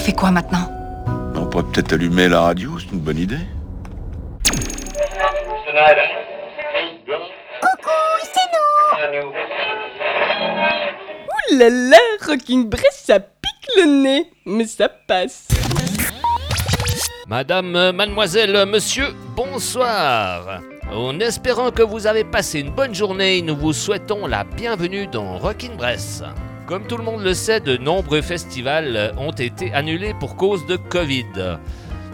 [0.00, 0.70] fait quoi maintenant
[1.36, 3.38] On pourrait peut-être allumer la radio, c'est une bonne idée.
[11.28, 15.48] Ouh là là, Rocking Bress, ça pique le nez, mais ça passe.
[17.26, 20.60] Madame, euh, mademoiselle, euh, monsieur, bonsoir.
[20.92, 25.38] En espérant que vous avez passé une bonne journée, nous vous souhaitons la bienvenue dans
[25.38, 26.22] Rockin' Bress.
[26.70, 30.76] Comme tout le monde le sait, de nombreux festivals ont été annulés pour cause de
[30.76, 31.58] Covid.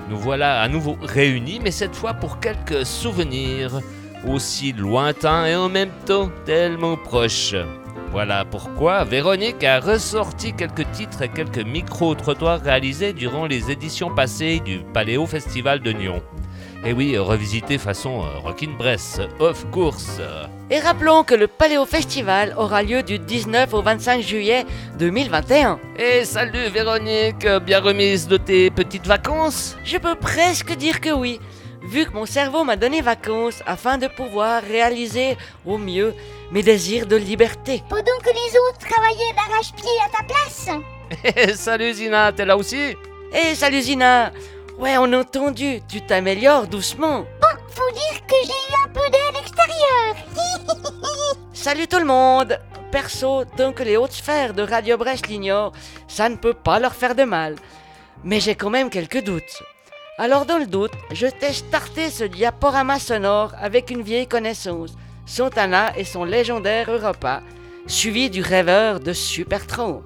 [0.08, 3.82] Nous voilà à nouveau réunis, mais cette fois pour quelques souvenirs
[4.26, 7.54] aussi lointains et en même temps tellement proches.
[8.12, 14.60] Voilà pourquoi Véronique a ressorti quelques titres et quelques micro-trottoirs réalisés durant les éditions passées
[14.64, 16.22] du Paléo Festival de Nyon.
[16.84, 20.20] Et oui, revisité façon euh, Rockin' Bress, of course.
[20.70, 24.64] Et rappelons que le Paléo Festival aura lieu du 19 au 25 juillet
[24.98, 25.80] 2021.
[25.98, 29.76] Et salut Véronique, bien remise de tes petites vacances?
[29.84, 31.40] Je peux presque dire que oui,
[31.88, 36.14] vu que mon cerveau m'a donné vacances afin de pouvoir réaliser au mieux
[36.52, 37.82] mes désirs de liberté.
[37.88, 41.54] Pendant que les autres travaillaient d'arrache-pied à ta place.
[41.56, 42.96] salut Zina, t'es là aussi?
[43.32, 44.32] Eh salut Zina
[44.78, 47.24] Ouais, on a entendu, tu t'améliores doucement.
[47.40, 50.76] Bon, faut dire que j'ai eu un peu d'air extérieur.
[51.54, 52.58] Salut tout le monde
[52.92, 55.72] Perso, tant que les hautes sphères de Radio Brest l'ignorent,
[56.08, 57.56] ça ne peut pas leur faire de mal.
[58.22, 59.62] Mais j'ai quand même quelques doutes.
[60.18, 64.92] Alors dans le doute, je t'ai starté ce diaporama sonore avec une vieille connaissance,
[65.24, 67.40] Santana et son légendaire Europa,
[67.86, 70.02] suivi du rêveur de Supertramp.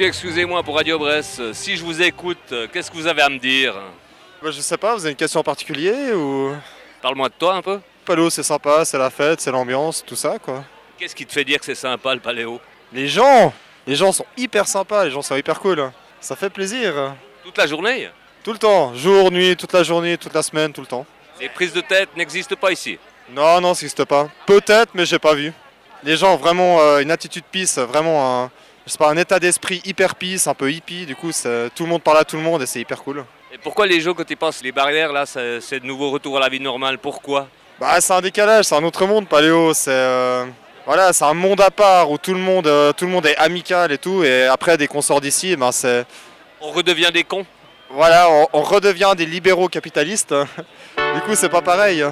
[0.00, 1.52] Excusez-moi pour Radio Brest.
[1.54, 3.74] Si je vous écoute, euh, qu'est-ce que vous avez à me dire?
[4.40, 6.54] Bah, je sais pas, vous avez une question en particulier ou
[7.02, 7.80] Parle-moi de toi un peu.
[8.04, 10.62] Paléo c'est sympa, c'est la fête, c'est l'ambiance, tout ça quoi.
[10.96, 12.60] Qu'est-ce qui te fait dire que c'est sympa le paléo
[12.92, 13.52] Les gens
[13.88, 15.90] Les gens sont hyper sympas, les gens sont hyper cool.
[16.20, 17.16] Ça fait plaisir.
[17.42, 18.08] Toute la journée?
[18.44, 21.06] Tout le temps, jour, nuit, toute la journée, toute la semaine, tout le temps.
[21.40, 23.00] Les prises de tête n'existent pas ici?
[23.30, 24.28] Non, non, ça n'existe pas.
[24.46, 25.52] Peut-être, mais j'ai pas vu.
[26.04, 28.50] Les gens ont vraiment euh, une attitude peace, vraiment un,
[28.88, 31.04] je sais pas, un état d'esprit hyper peace, un peu hippie.
[31.04, 33.22] Du coup, tout le monde parle à tout le monde et c'est hyper cool.
[33.52, 36.40] Et pourquoi les gens, quand ils pensent les barrières, là, c'est de nouveau retour à
[36.40, 37.48] la vie normale Pourquoi?
[37.78, 39.74] Bah, c'est un décalage, c'est un autre monde, Paléo.
[39.74, 40.46] C'est euh,
[40.86, 43.36] voilà, c'est un monde à part où tout le monde, euh, tout le monde est
[43.36, 44.24] amical et tout.
[44.24, 46.06] Et après, dès qu'on sort d'ici, ben c'est
[46.62, 47.44] On redevient des cons?
[47.90, 50.34] voilà, on, on redevient des libéraux capitalistes.
[51.14, 52.04] du coup, c'est pas pareil.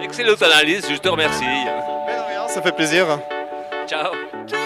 [0.00, 1.44] Excellente analyse, je te remercie.
[1.44, 3.06] Mais de rien, ça fait plaisir.
[3.88, 4.12] Ciao.
[4.46, 4.61] dreamer.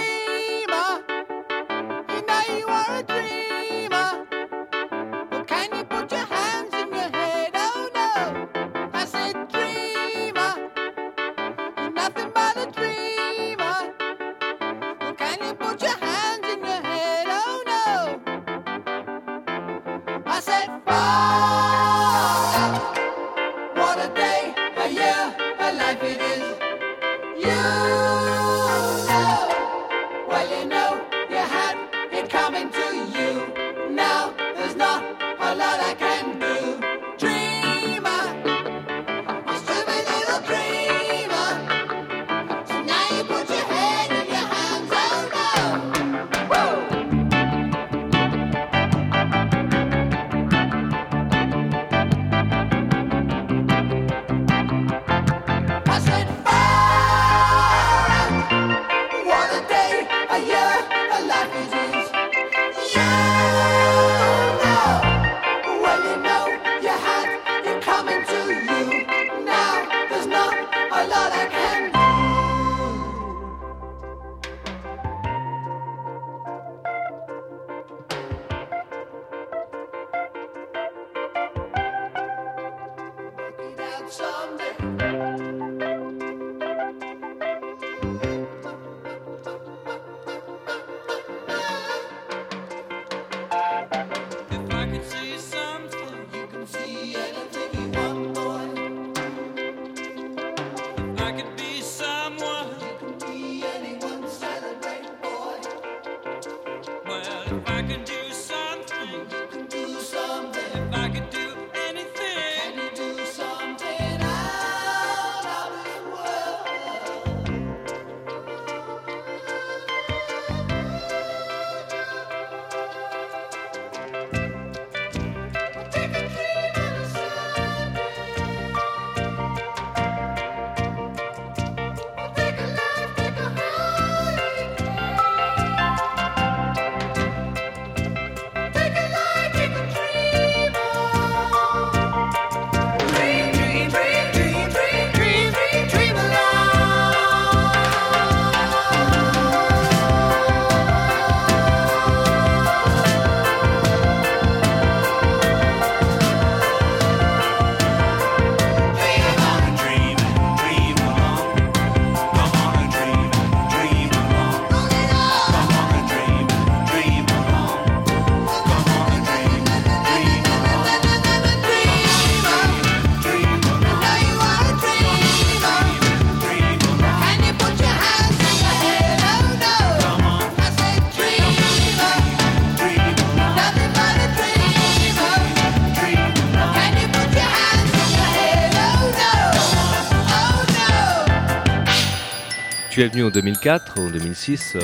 [192.97, 194.79] Tu es venu en 2004, en 2006,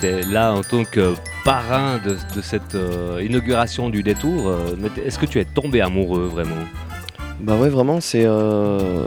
[0.00, 4.48] tu es là en tant que parrain de, cette euh, inauguration du détour.
[4.48, 4.74] euh,
[5.06, 6.56] Est-ce que tu es tombé amoureux vraiment?
[7.38, 8.24] Bah ouais, vraiment, c'est.
[8.26, 9.06] euh,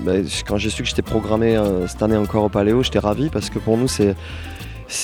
[0.00, 3.48] bah, quand j'ai su que j'étais programmé cette année encore au Paléo, j'étais ravi parce
[3.48, 4.16] que pour nous, c'est.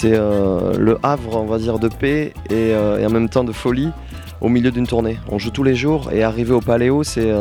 [0.02, 3.90] Le havre, on va dire, de paix et, et en même temps de folie
[4.40, 5.16] au milieu d'une tournée.
[5.30, 7.32] On joue tous les jours et arriver au Paléo, c'est,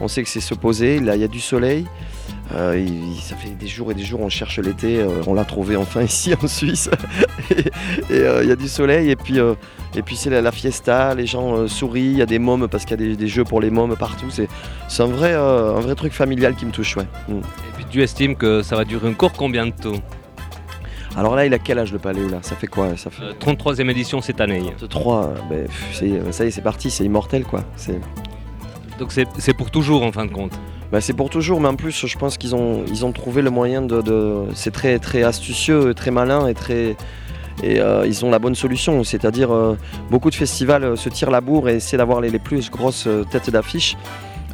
[0.00, 0.98] on sait que c'est se poser.
[0.98, 1.84] Là, il y a du soleil.
[2.54, 5.00] Euh, il- ça fait des jours et des jours, on cherche l'été.
[5.00, 6.88] euh, on l'a trouvé enfin ici en Suisse.
[7.50, 7.64] et
[8.10, 11.14] euh, il y a du soleil et puis, et puis c'est la, la fiesta.
[11.14, 12.12] Les gens sourient.
[12.12, 13.96] Il y a des mômes parce qu'il y a des, des jeux pour les mômes
[13.96, 14.30] partout.
[14.30, 14.48] C'est,
[14.88, 16.96] c'est un, vrai, un vrai truc familial qui me touche.
[16.96, 17.06] Ouais.
[17.28, 17.38] Mm.
[17.38, 17.42] Et
[17.76, 20.00] puis tu estimes que ça va durer encore combien de temps?
[21.16, 22.38] Alors là, il a quel âge le Paléo là?
[22.42, 24.62] Ça fait quoi Ça fait Euh, 33e édition cette année.
[24.88, 25.32] 3.
[25.48, 25.94] Ben, pff,
[26.30, 26.90] ça y est, c'est parti.
[26.90, 27.64] C'est immortel quoi.
[27.76, 27.98] C'est.
[28.98, 30.52] Donc c'est c'est pour toujours en fin de compte.
[30.92, 34.44] Bah, c'est pour toujours, mais en plus, je pense qu'ils ont, trouvé le moyen de.
[34.54, 36.96] c'est très, astucieux, très malin et très.
[37.62, 39.78] Et euh, ils ont la bonne solution, c'est-à-dire euh,
[40.10, 43.50] beaucoup de festivals euh, se tirent la bourre et essaient d'avoir les, plus grosses têtes
[43.50, 43.96] d'affiche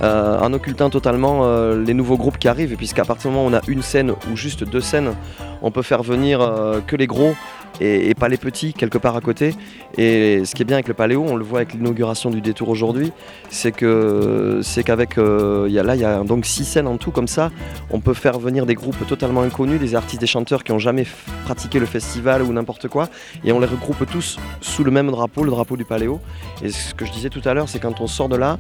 [0.01, 2.75] en occultant totalement les nouveaux groupes qui arrivent.
[2.77, 5.12] Puisqu'à partir du moment où on a une scène ou juste deux scènes,
[5.61, 6.41] on peut faire venir
[6.89, 7.35] que les gros
[7.81, 9.55] et, et Palais Petit quelque part à côté.
[9.99, 12.69] Et ce qui est bien avec le Paléo, on le voit avec l'inauguration du détour
[12.69, 13.12] aujourd'hui,
[13.50, 17.29] c'est que c'est qu'avec euh, là il y a donc six scènes en tout comme
[17.29, 17.50] ça,
[17.91, 21.07] on peut faire venir des groupes totalement inconnus, des artistes, des chanteurs qui ont jamais
[21.45, 23.09] pratiqué le festival ou n'importe quoi,
[23.45, 26.21] et on les regroupe tous sous le même drapeau, le drapeau du Paléo.
[26.62, 28.59] Et ce que je disais tout à l'heure, c'est quand on sort de là,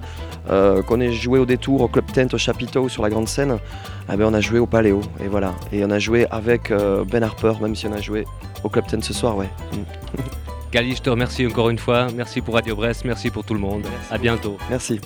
[0.50, 3.58] euh, qu'on ait joué au détour, au club tent, au chapiteau sur la grande scène,
[4.08, 5.54] ah ben on a joué au Paléo, et voilà.
[5.72, 8.24] Et on a joué avec euh, Ben Harper, même si on a joué
[8.64, 9.50] au club tent ce soir, ouais.
[9.72, 9.82] Mm.
[10.72, 12.06] Gali, je te remercie encore une fois.
[12.14, 13.84] Merci pour Radio Brest, merci pour tout le monde.
[14.10, 14.56] À bientôt.
[14.70, 15.00] Merci.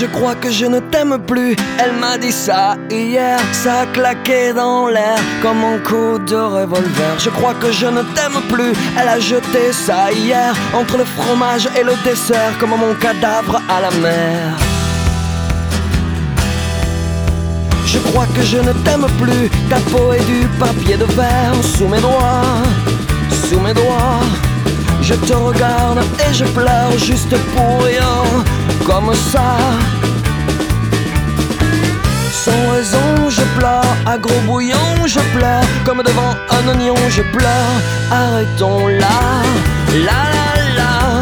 [0.00, 4.52] Je crois que je ne t'aime plus, elle m'a dit ça hier, ça a claqué
[4.52, 7.18] dans l'air comme un coup de revolver.
[7.18, 11.68] Je crois que je ne t'aime plus, elle a jeté ça hier entre le fromage
[11.76, 14.77] et le dessert comme mon cadavre à la mer.
[17.98, 21.88] Je crois que je ne t'aime plus, ta peau est du papier de verre sous
[21.88, 22.62] mes doigts,
[23.48, 24.22] sous mes doigts.
[25.02, 28.22] Je te regarde et je pleure juste pour rien,
[28.86, 29.56] comme ça.
[32.44, 37.74] Sans raison, je pleure, à gros bouillon, je pleure, comme devant un oignon, je pleure.
[38.12, 39.42] Arrêtons là,
[40.06, 41.17] la la la,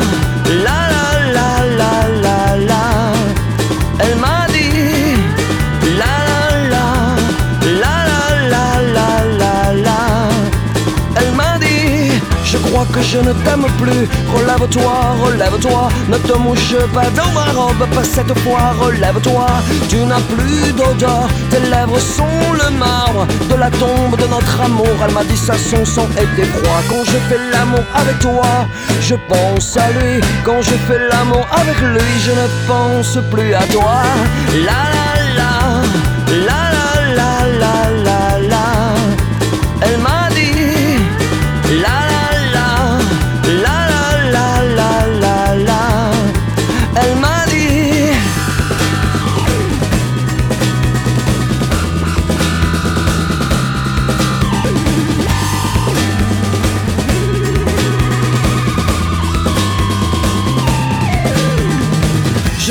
[13.02, 14.08] je ne t'aime plus.
[14.34, 18.74] Relève-toi, relève-toi, ne te mouche pas dans ma robe, pas cette fois.
[18.80, 19.46] Relève-toi,
[19.88, 24.96] tu n'as plus d'odeur, tes lèvres sont le marbre de la tombe de notre amour.
[25.06, 26.80] Elle m'a dit ça, son sang était froid.
[26.88, 28.66] Quand je fais l'amour avec toi,
[29.00, 30.20] je pense à lui.
[30.44, 34.02] Quand je fais l'amour avec lui, je ne pense plus à toi.
[34.64, 36.65] La, la la la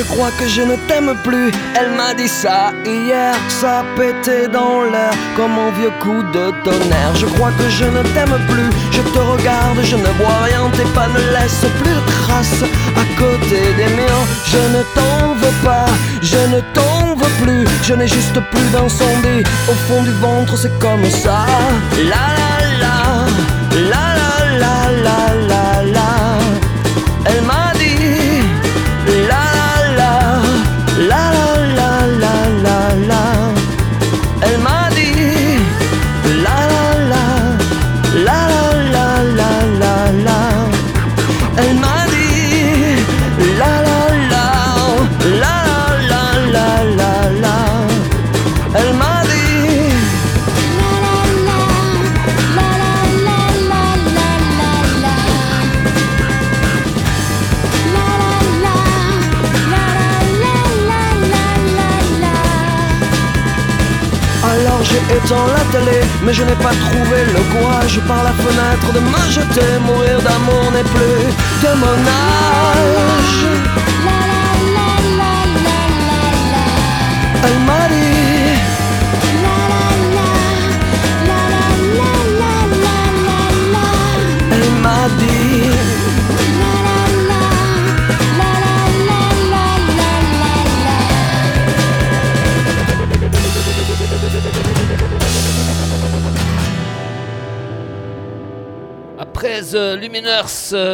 [0.08, 5.14] crois que je ne t'aime plus, elle m'a dit ça hier, ça pété dans l'air
[5.36, 7.16] comme un vieux coup de tonnerre.
[7.16, 10.90] Je crois que je ne t'aime plus, je te regarde, je ne vois rien, tes
[10.94, 12.64] pas ne laissent plus de traces
[12.96, 14.24] à côté des miens.
[14.46, 15.88] Je ne t'en veux pas,
[16.22, 20.78] je ne t'en veux plus, je n'ai juste plus d'incendie au fond du ventre, c'est
[20.80, 21.46] comme ça.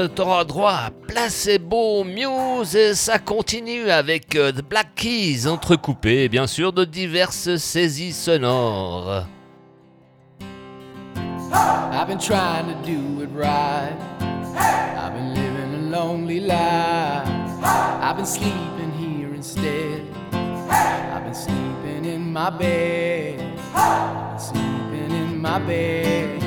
[0.08, 6.46] T'auras droit à Placebo Muse et ça continue avec euh, The Black Keys entrecoupés bien
[6.46, 9.26] sûr de diverses saisies sonores.
[11.54, 13.96] I've been trying to do it right.
[14.56, 17.28] I've been living a lonely life.
[17.64, 20.04] I've been sleeping here instead.
[20.32, 23.60] I've been sleeping in my bed.
[23.76, 26.42] I've been sleeping in my bed.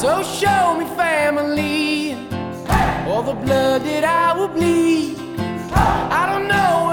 [0.00, 2.14] So show me family,
[3.06, 5.16] all the blood that I will bleed.
[5.74, 6.91] I don't know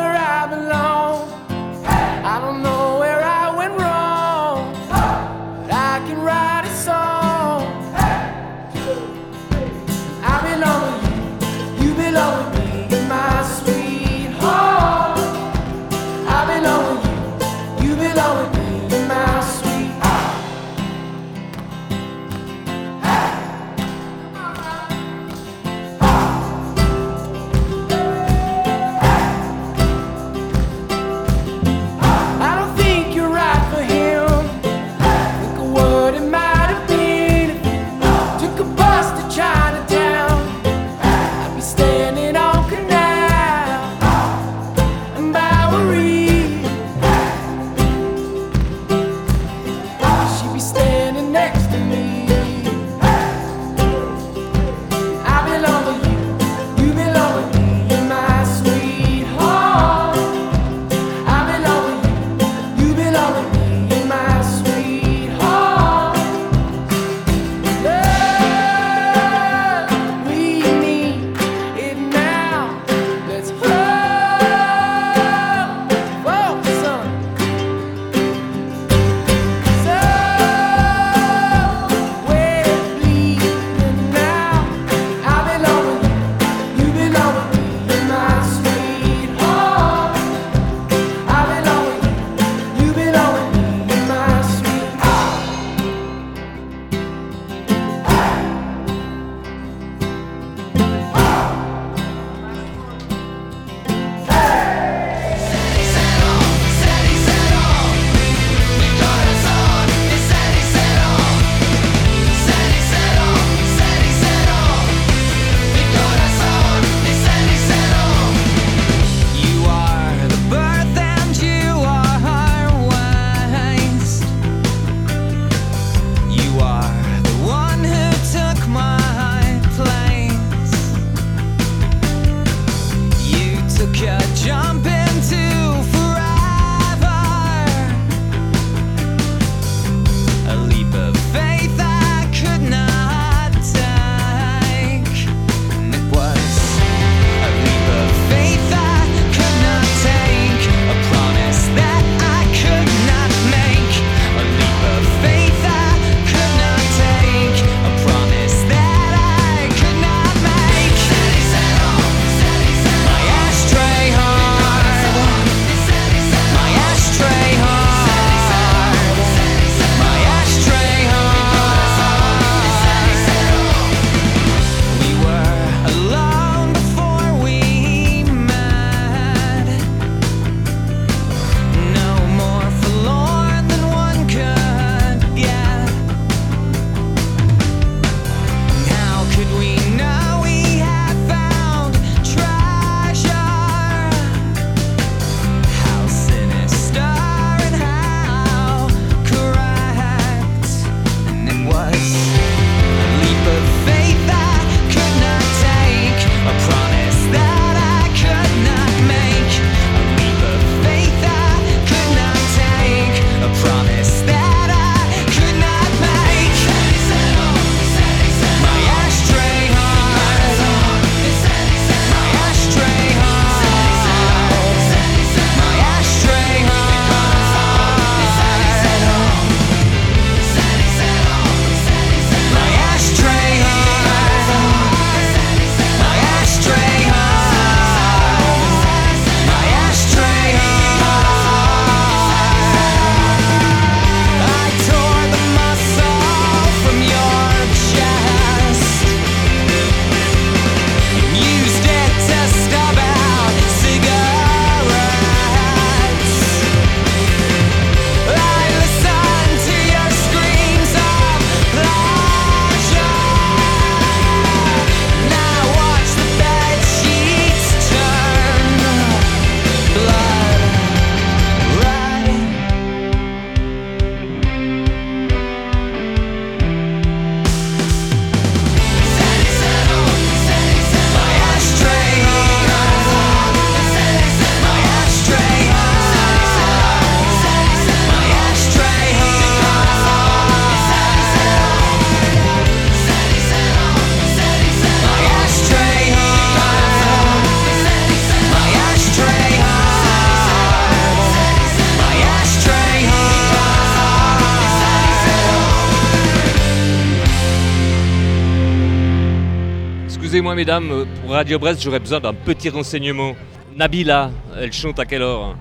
[310.59, 313.33] mesdames, euh, pour Radio Brest, j'aurais besoin d'un petit renseignement.
[313.77, 315.55] Nabila, elle chante à quelle heure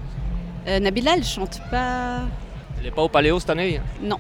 [0.67, 2.23] Euh, Nabila, elle chante pas.
[2.79, 4.19] Elle n'est pas au Paléo cette année Non.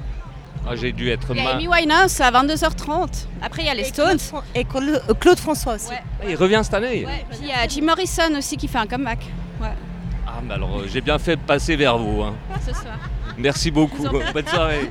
[0.64, 1.50] Ah, J'ai dû être Il y a ma...
[1.54, 3.26] Amy Winehouse à 22h30.
[3.42, 4.18] Après, il y a les Stones.
[4.54, 5.88] Et Claude, euh, Claude François aussi.
[5.92, 8.86] Ah, il revient cette année Puis il y a Jim Morrison aussi qui fait un
[8.86, 9.18] comeback.
[9.60, 9.68] Ouais.
[10.28, 12.22] Ah, mais alors, euh, j'ai bien fait de passer vers vous.
[12.22, 12.34] hein.
[12.64, 12.98] Ce soir.
[13.36, 14.04] Merci beaucoup.
[14.32, 14.88] Bonne soirée.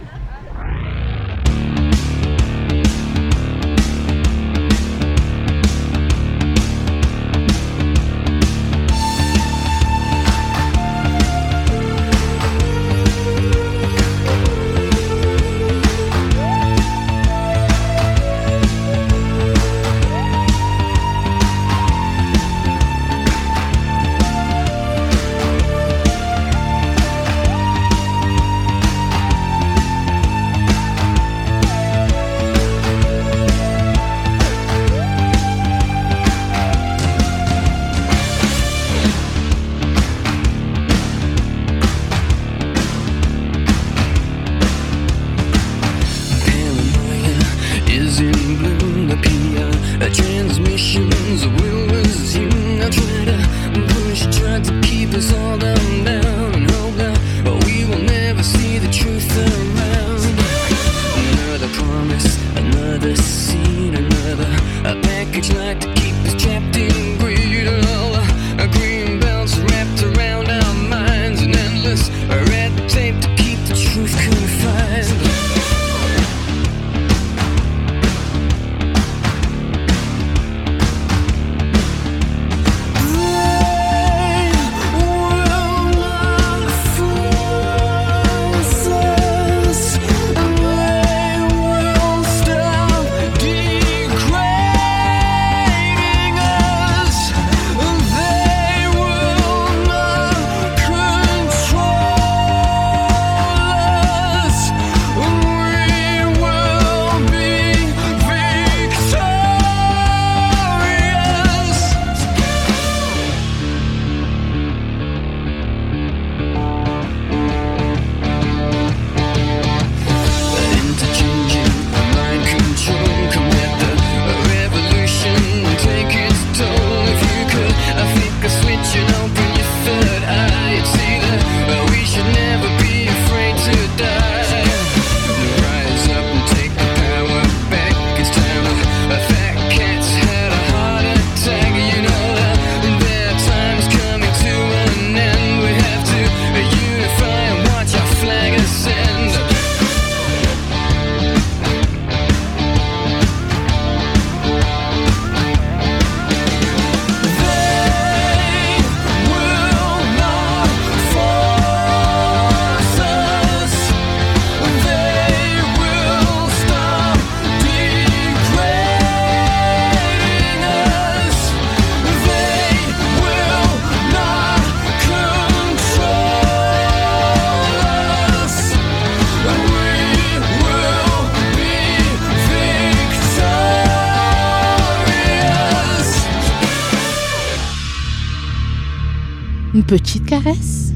[189.88, 190.91] Petite caresse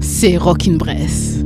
[0.00, 1.45] C'est Rockin' Bress.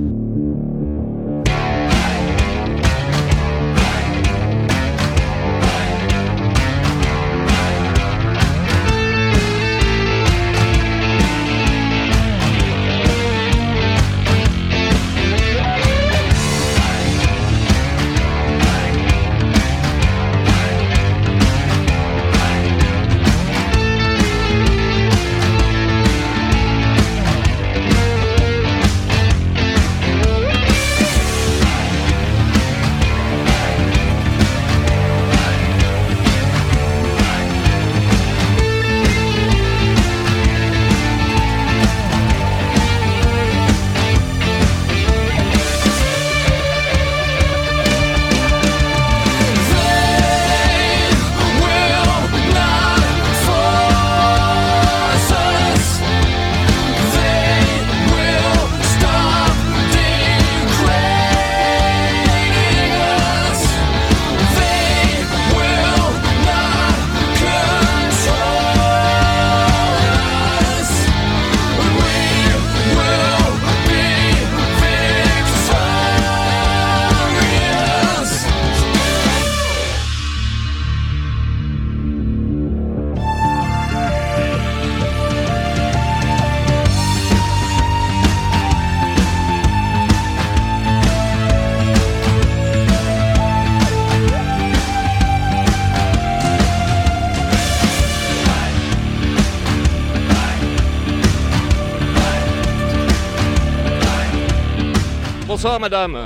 [105.63, 106.19] Bonsoir madame,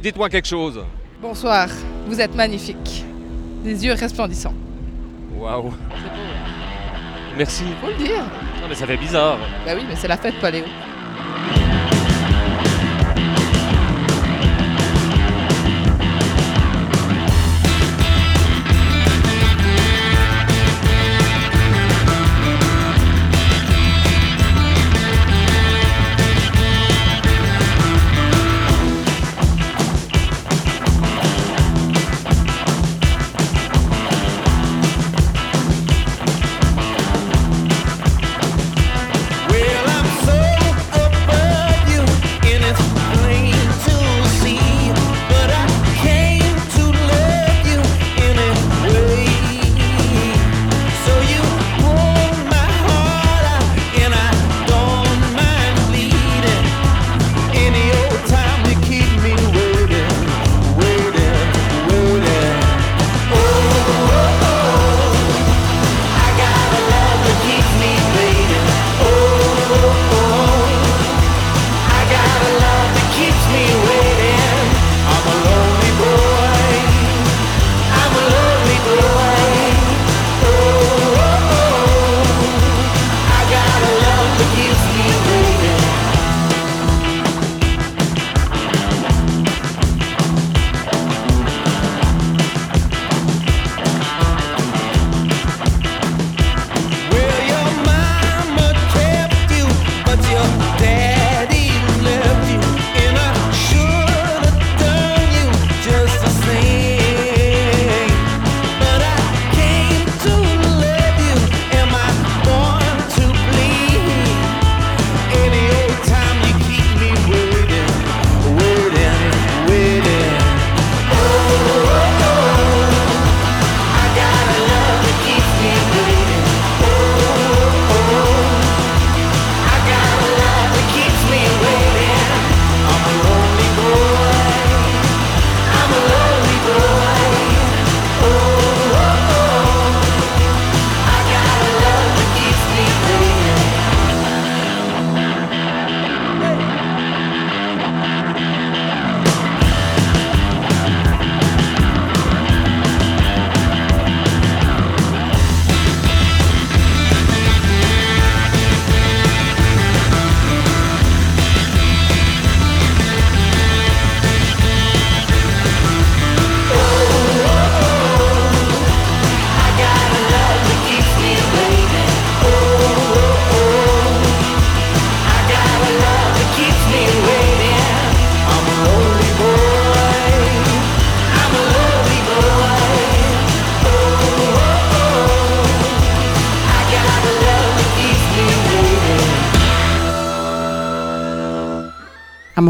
[0.00, 0.80] dites-moi quelque chose.
[1.20, 1.66] Bonsoir,
[2.06, 3.04] vous êtes magnifique.
[3.64, 4.54] Des yeux resplendissants.
[5.36, 5.70] Waouh.
[5.70, 5.98] Hein.
[7.36, 7.64] Merci.
[7.80, 8.22] Faut le dire.
[8.62, 9.38] Non mais ça fait bizarre.
[9.66, 10.66] Bah oui, mais c'est la fête, Paléo.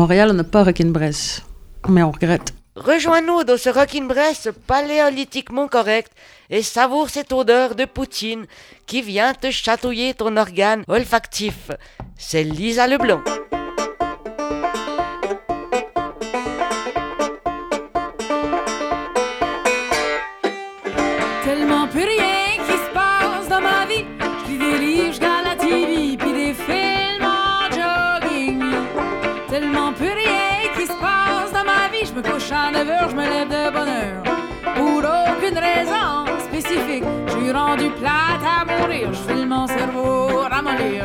[0.09, 1.43] On n'a pas Rock'n'Bresse.
[1.89, 2.55] Mais on regrette.
[2.77, 6.13] Rejoins-nous dans ce Rock'n'Bresse paléolithiquement correct
[6.49, 8.47] et savoure cette odeur de poutine
[8.87, 11.73] qui vient te chatouiller ton organe olfactif.
[12.17, 13.21] C'est Lisa Leblanc.
[35.49, 37.05] Une raison spécifique.
[37.27, 41.05] Je suis rendu plate à mourir, je fais mon cerveau ramollir.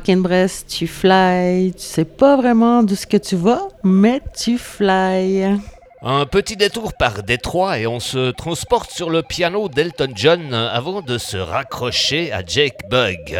[0.00, 1.74] Rock in Brest, tu fly.
[1.74, 5.60] Tu sais pas vraiment d'où ce que tu vas, mais tu fly.
[6.00, 11.02] Un petit détour par Détroit et on se transporte sur le piano d'Elton John avant
[11.02, 13.38] de se raccrocher à Jake Bug.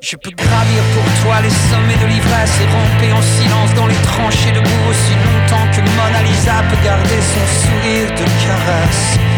[0.00, 4.02] Je peux gravir pour toi les sommets de l'ivresse et ramper en silence dans les
[4.02, 9.31] tranchées de boue aussi longtemps que Mona Lisa peut garder son sourire de caresse.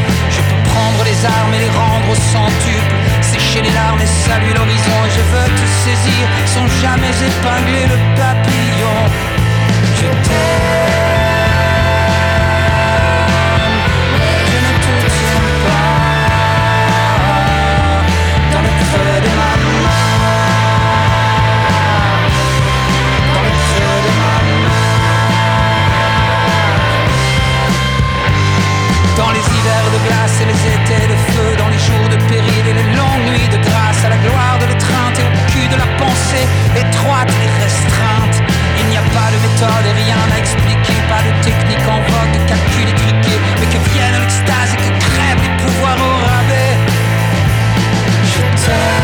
[0.74, 4.98] Prendre les armes et les rendre au centuple, sécher les larmes et saluer l'horizon.
[5.06, 8.98] Et je veux te saisir sans jamais épingler le papillon.
[9.98, 11.03] Je t'aime.
[37.12, 38.42] Restreinte.
[38.80, 42.32] Il n'y a pas de méthode et rien à expliquer, pas de technique en vogue,
[42.32, 46.76] de calcul étriqué, mais que vienne l'extase et que crèvent les pouvoirs au rabais.
[48.24, 49.03] Je t'aime,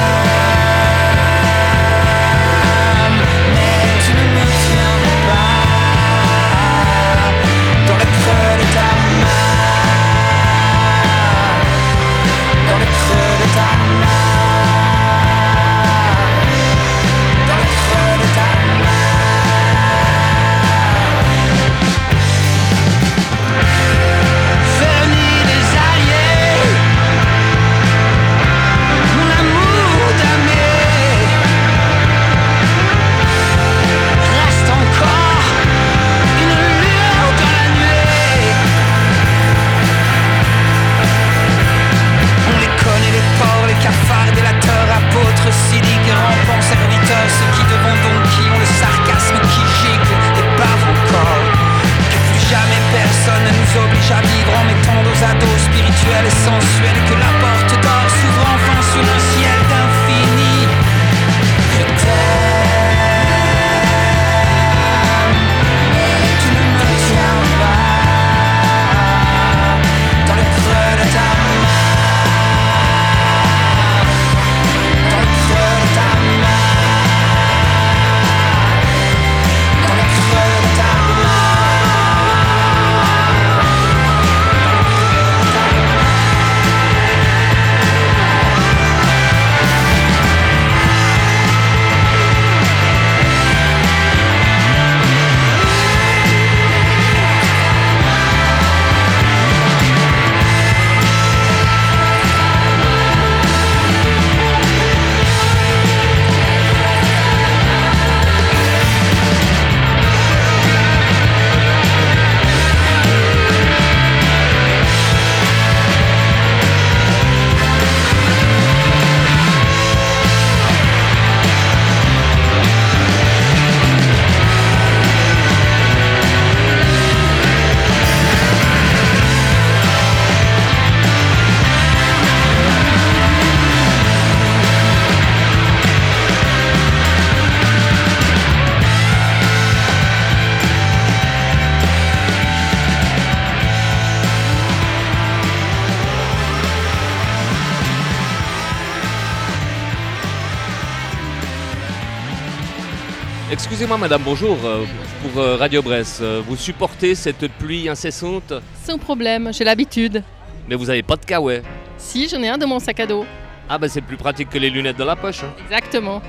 [153.81, 154.59] Excusez-moi madame, bonjour.
[154.63, 154.85] euh,
[155.23, 158.53] Pour euh, Radio Brest, euh, vous supportez cette pluie incessante?
[158.85, 160.23] Sans problème, j'ai l'habitude.
[160.69, 161.63] Mais vous avez pas de kawaii
[161.97, 163.25] Si, j'en ai un dans mon sac à dos.
[163.71, 165.45] Ah bah c'est plus pratique que les lunettes dans la poche.
[165.45, 165.55] hein.
[165.65, 166.21] Exactement.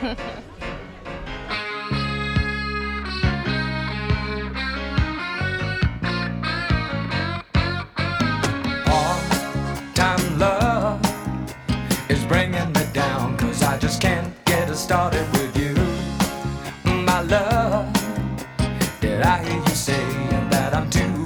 [9.94, 11.00] Time love
[12.08, 15.69] is bringing me down Cause I just can't get it started with you My
[17.30, 17.86] love.
[19.00, 20.04] Did I hear you say
[20.50, 21.19] that I'm too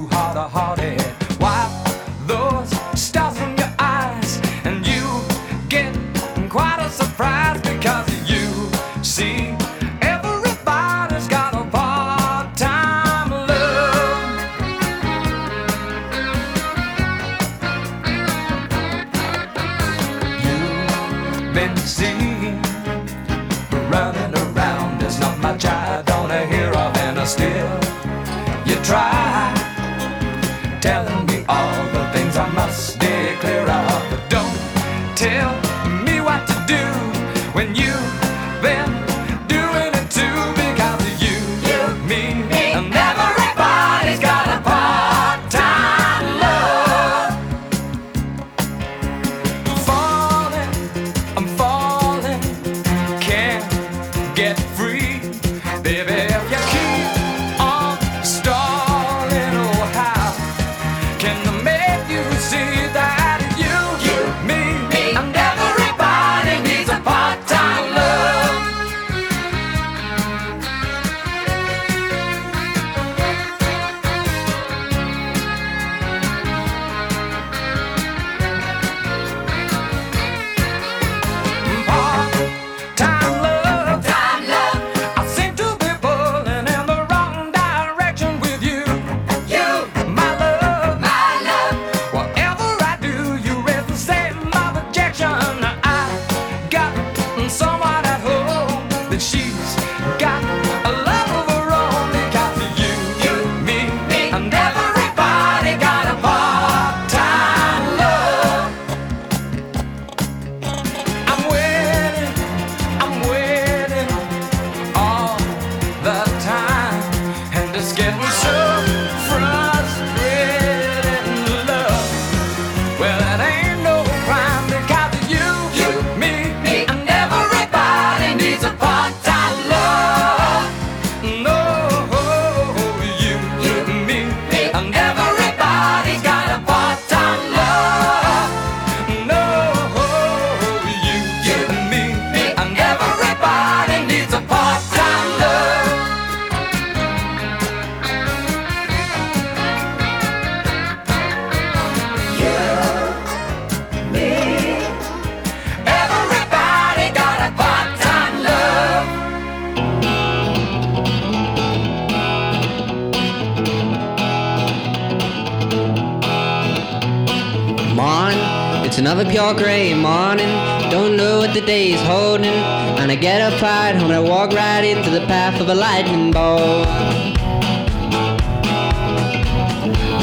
[169.07, 170.49] another pure gray morning.
[170.91, 172.57] Don't know what the day is holding.
[173.01, 175.75] And I get up right home and I walk right into the path of a
[175.75, 176.89] lightning bolt.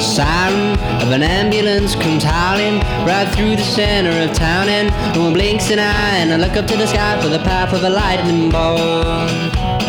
[0.01, 5.33] Siren of an ambulance comes howling right through the center of town, and no one
[5.33, 6.17] blinks an eye.
[6.17, 9.80] And I look up to the sky for the path of a lightning bolt.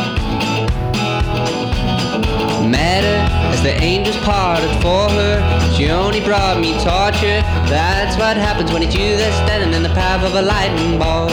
[3.62, 7.40] The angels parted for her, she only brought me torture.
[7.70, 11.30] That's what happens when it's you that's standing in the path of a lightning bolt.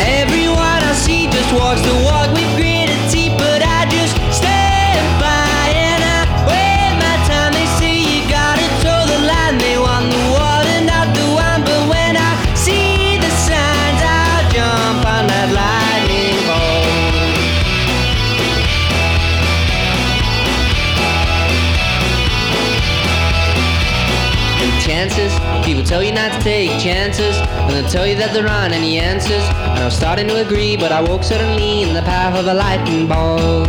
[0.00, 2.77] Everyone I see just walks the walk with gritted
[25.78, 28.98] people tell you not to take chances, and they'll tell you that there aren't any
[28.98, 29.44] answers.
[29.70, 32.54] And I was starting to agree, but I woke suddenly in the path of a
[32.54, 33.68] lightning bolt.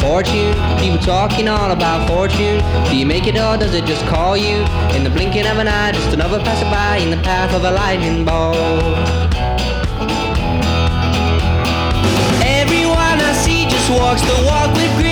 [0.00, 2.60] Fortune, people talking all about fortune.
[2.90, 4.56] Do you make it or does it just call you?
[4.96, 8.24] In the blinking of an eye, just another passerby in the path of a lightning
[8.26, 8.56] bolt.
[12.44, 15.11] Everyone I see just walks the walk with gritted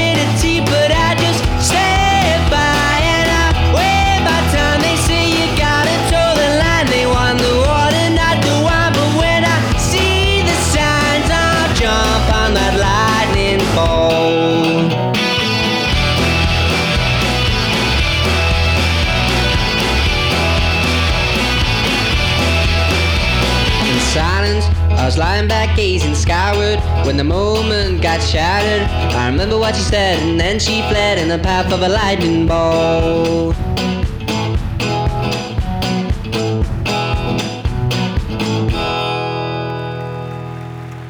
[27.05, 28.83] when the moment got shattered.
[29.15, 32.47] I remember what she said, and then she fled in the path of a lightning
[32.47, 33.57] bolt.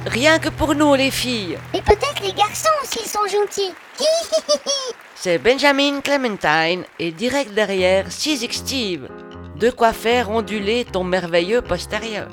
[0.06, 1.56] Rien que pour nous, les filles.
[1.72, 3.72] Et peut-être les garçons s'ils sont gentils.
[5.14, 9.08] C'est Benjamin Clementine et direct derrière Sizik Steve.
[9.56, 12.28] De quoi faire onduler ton merveilleux postérieur.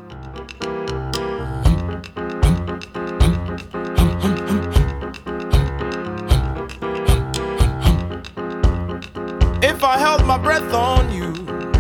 [9.88, 11.28] I held my breath on you,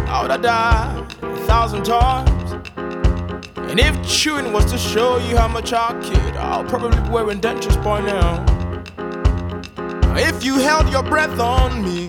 [0.07, 2.53] I would have died a thousand times.
[3.57, 7.41] And if chewing was to show you how much I kid, I'll probably be wearing
[7.41, 8.45] dentures by now.
[10.15, 12.03] If you held your breath on me,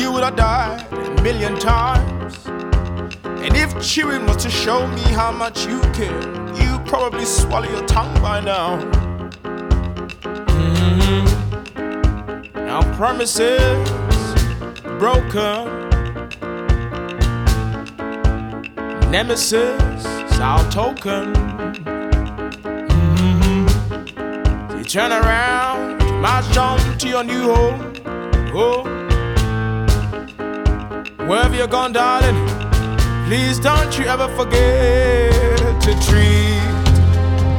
[0.00, 2.36] you would have died a million times.
[2.46, 6.20] And if chewing was to show me how much you care,
[6.54, 8.78] you probably swallow your tongue by now.
[10.46, 11.24] Mhm.
[12.54, 13.90] Now promises
[14.98, 15.90] broken.
[19.10, 21.32] Nemesis is our token.
[22.88, 23.68] Mhm.
[24.70, 27.80] So you turn around, march on to your new home.
[28.54, 28.82] Oh,
[31.28, 32.38] wherever you're gone, darling,
[33.26, 36.62] please don't you ever forget to treat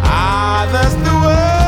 [0.03, 1.64] others the way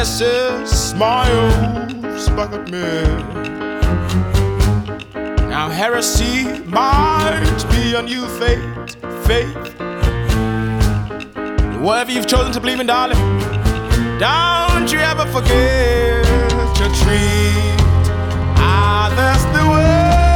[0.00, 2.78] as smiles back at me.
[5.46, 8.96] Now heresy might be a new faith,
[9.26, 9.74] faith.
[11.82, 13.18] Whatever you've chosen to believe in, darling,
[14.18, 16.24] don't you ever forget
[16.76, 17.76] to treat
[18.56, 20.29] others the way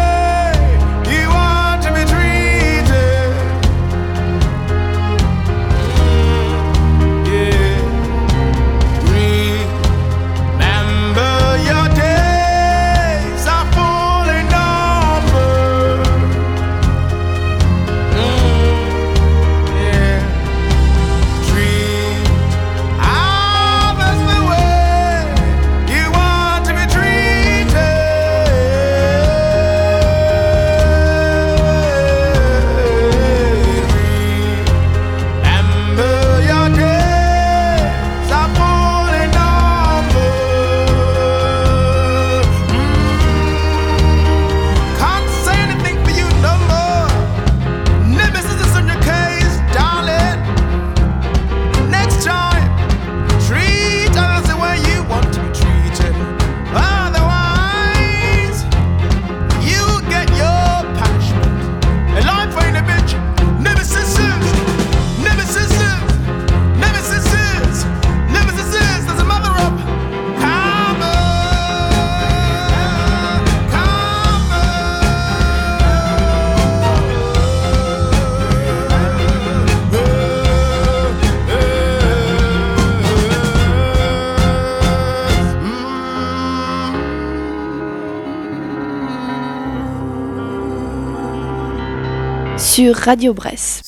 [92.74, 93.83] sur Radio Bresse.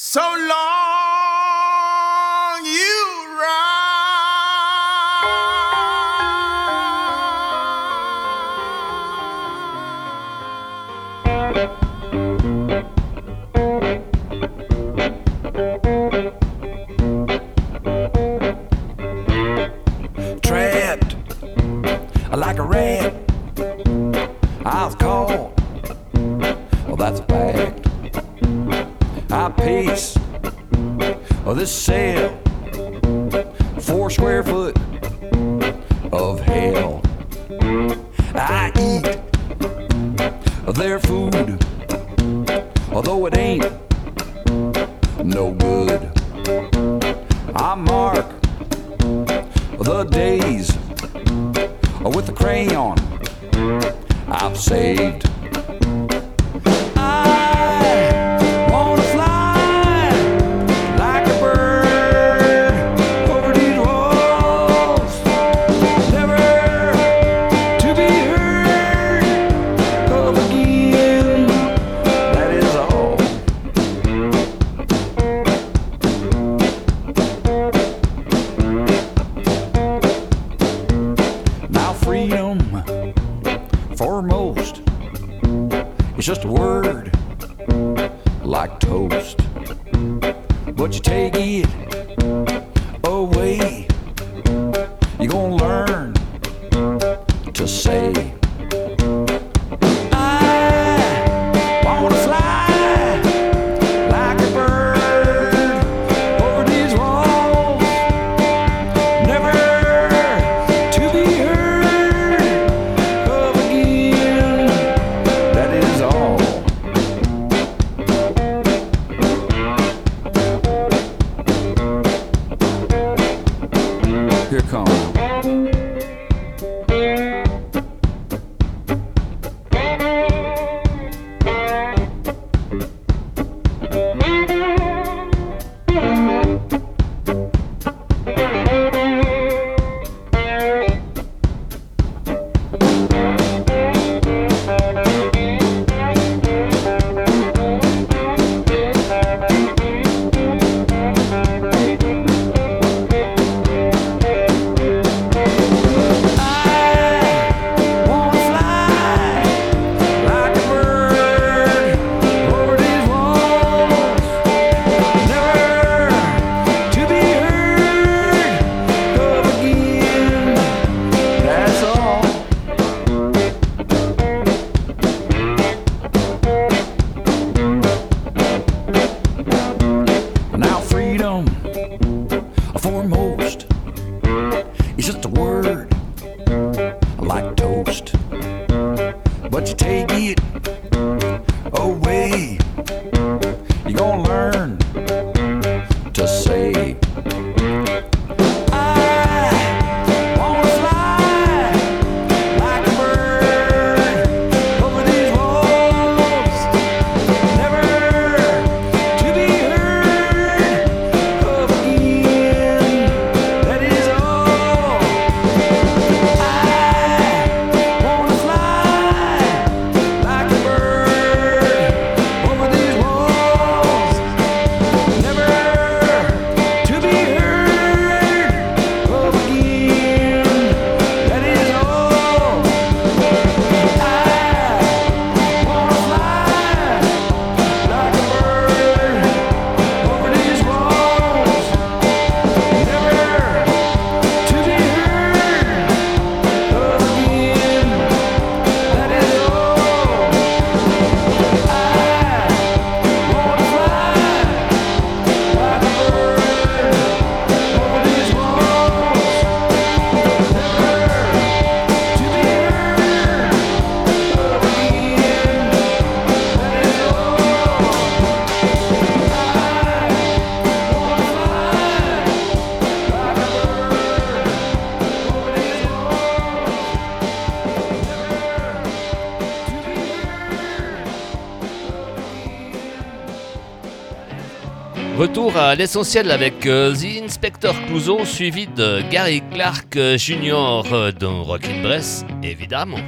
[285.18, 290.82] Retour à l'essentiel avec euh, The Inspector Clouseau, suivi de Gary Clark euh, Jr.
[290.92, 292.98] Euh, dans Rockin' Bress, évidemment.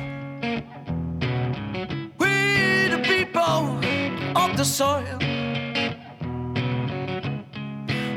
[2.18, 3.76] We the people
[4.34, 5.04] of the soil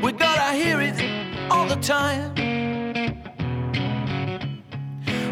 [0.02, 0.94] We gotta hear it
[1.50, 2.32] all the time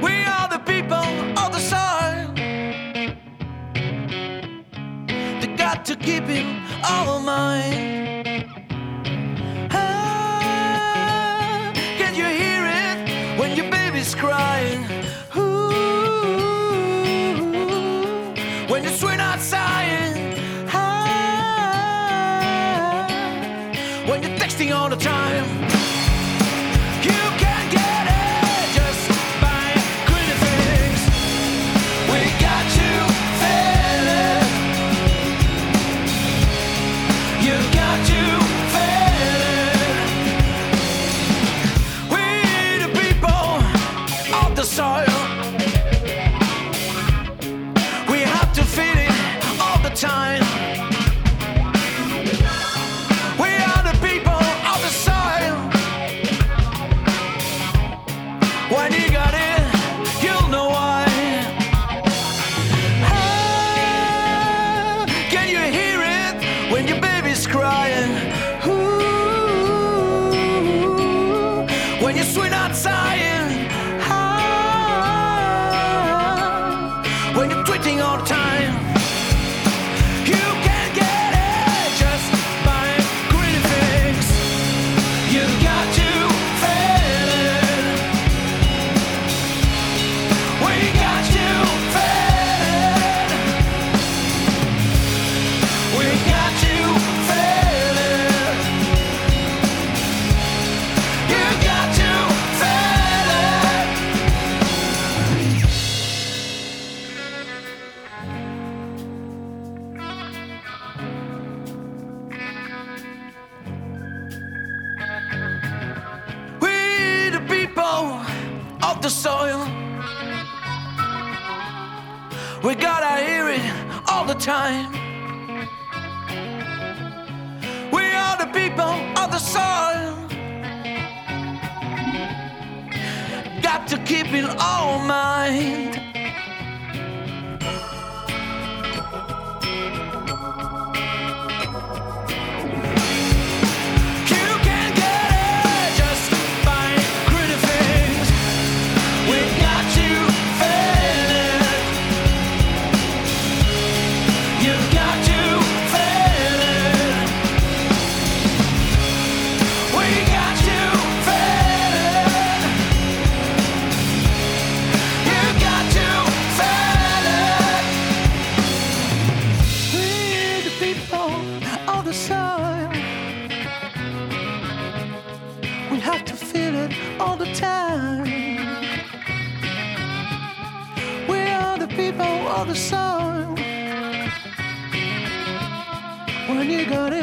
[0.02, 0.98] We are the people
[1.38, 2.34] of the soil
[5.40, 6.44] They got to keep it
[6.84, 8.09] all mine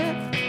[0.07, 0.46] you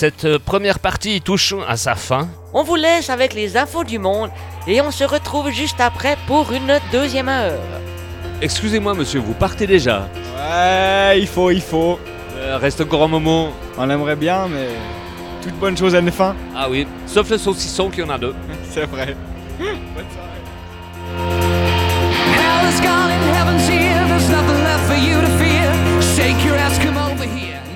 [0.00, 2.26] Cette euh, première partie touche à sa fin.
[2.54, 4.30] On vous laisse avec les infos du monde
[4.66, 7.60] et on se retrouve juste après pour une deuxième heure.
[8.40, 10.08] Excusez-moi, monsieur, vous partez déjà.
[10.38, 12.00] Ouais, il faut, il faut.
[12.36, 13.50] Euh, reste encore un moment.
[13.76, 14.68] On aimerait bien, mais
[15.42, 16.34] toute bonne chose a une fin.
[16.56, 18.34] Ah oui, sauf le saucisson qui en a deux.
[18.70, 19.14] C'est vrai.
[19.58, 19.68] Hell
[22.70, 24.02] is gone and heaven's here.
[24.08, 25.70] There's nothing left for you to fear.
[26.16, 27.09] Shake your ass, come over here.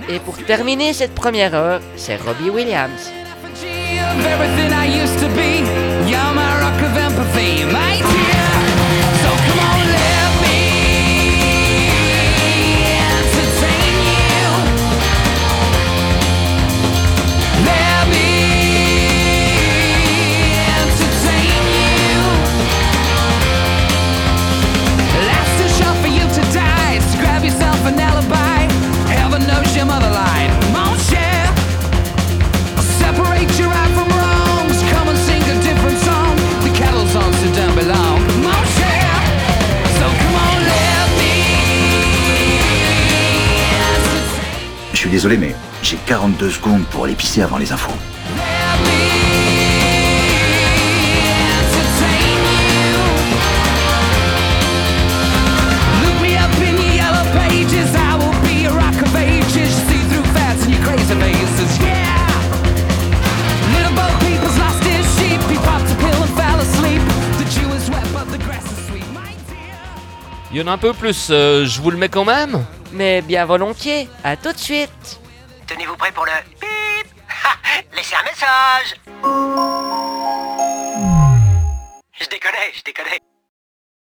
[0.09, 3.11] Et pour terminer cette première heure, c'est Robbie Williams.
[45.05, 47.93] Suis désolé, mais j'ai 42 secondes pour aller pisser avant les infos.
[70.51, 73.23] Il y en a un peu plus, euh, je vous le mets quand même Mais
[73.23, 75.21] bien volontiers, à tout de suite.
[75.67, 77.09] Tenez-vous prêts pour le bip
[77.93, 78.95] Laissez un message
[82.13, 83.34] Je déconne, je déconne.